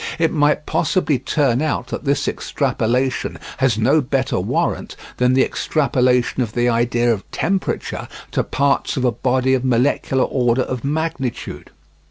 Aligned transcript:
It 0.17 0.33
might 0.33 0.65
possibly 0.65 1.19
turn 1.19 1.61
out 1.61 1.89
that 1.89 2.05
this 2.05 2.27
extrapolation 2.27 3.37
has 3.57 3.77
no 3.77 4.01
better 4.01 4.39
warrant 4.39 4.95
than 5.17 5.33
the 5.35 5.43
extrapolation 5.45 6.41
of 6.41 6.53
the 6.53 6.67
idea 6.69 7.13
of 7.13 7.29
temperature 7.29 8.07
to 8.31 8.43
parts 8.43 8.97
of 8.97 9.05
a 9.05 9.11
body 9.11 9.53
of 9.53 9.63
molecular 9.63 10.23
order 10.23 10.63
of 10.63 10.83
magnitude. 10.83 11.69